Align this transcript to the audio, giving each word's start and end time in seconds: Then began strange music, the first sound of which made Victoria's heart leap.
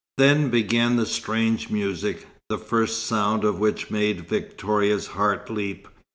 Then 0.17 0.49
began 0.49 1.05
strange 1.05 1.69
music, 1.69 2.25
the 2.49 2.57
first 2.57 3.05
sound 3.05 3.43
of 3.43 3.59
which 3.59 3.91
made 3.91 4.27
Victoria's 4.27 5.05
heart 5.09 5.47
leap. 5.51 5.87